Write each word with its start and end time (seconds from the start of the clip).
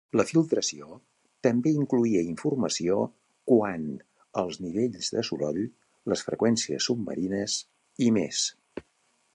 La 0.19 0.23
filtració 0.27 0.85
també 1.47 1.73
incloïa 1.81 2.23
informació 2.29 2.95
quant 3.51 3.85
als 4.43 4.59
nivells 4.63 5.13
de 5.17 5.25
soroll, 5.31 5.61
les 6.13 6.27
freqüències 6.31 6.91
submarines 6.93 7.61
i 8.07 8.11
més. 8.19 8.43